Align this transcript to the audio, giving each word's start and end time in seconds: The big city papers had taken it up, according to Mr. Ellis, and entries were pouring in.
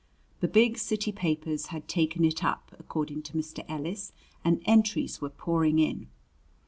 The 0.39 0.47
big 0.47 0.79
city 0.79 1.11
papers 1.11 1.67
had 1.67 1.87
taken 1.87 2.25
it 2.25 2.43
up, 2.43 2.75
according 2.79 3.21
to 3.21 3.33
Mr. 3.33 3.63
Ellis, 3.69 4.13
and 4.43 4.59
entries 4.65 5.21
were 5.21 5.29
pouring 5.29 5.77
in. 5.77 6.07